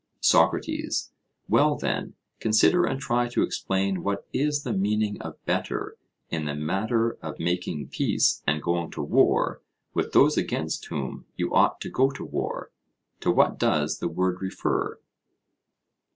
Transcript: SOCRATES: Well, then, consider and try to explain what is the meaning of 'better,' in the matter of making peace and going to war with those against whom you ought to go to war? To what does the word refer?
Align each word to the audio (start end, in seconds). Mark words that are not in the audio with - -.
SOCRATES: 0.21 1.11
Well, 1.47 1.75
then, 1.75 2.15
consider 2.39 2.85
and 2.85 2.99
try 2.99 3.27
to 3.27 3.43
explain 3.43 4.01
what 4.01 4.25
is 4.33 4.63
the 4.63 4.73
meaning 4.73 5.21
of 5.21 5.37
'better,' 5.45 5.95
in 6.31 6.45
the 6.45 6.55
matter 6.55 7.19
of 7.21 7.37
making 7.37 7.89
peace 7.89 8.41
and 8.47 8.63
going 8.63 8.89
to 8.93 9.03
war 9.03 9.61
with 9.93 10.11
those 10.11 10.37
against 10.37 10.87
whom 10.87 11.27
you 11.37 11.53
ought 11.53 11.79
to 11.81 11.89
go 11.91 12.09
to 12.09 12.25
war? 12.25 12.71
To 13.19 13.29
what 13.29 13.59
does 13.59 13.99
the 13.99 14.07
word 14.07 14.41
refer? 14.41 14.99